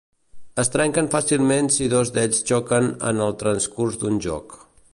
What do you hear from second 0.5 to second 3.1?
Es trenquen fàcilment si dos d'ells xoquen